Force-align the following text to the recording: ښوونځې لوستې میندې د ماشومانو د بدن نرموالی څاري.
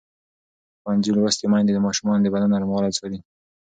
ښوونځې 0.81 1.11
لوستې 1.15 1.45
میندې 1.51 1.73
د 1.73 1.79
ماشومانو 1.85 2.23
د 2.23 2.27
بدن 2.33 2.49
نرموالی 2.53 2.91
څاري. 2.97 3.19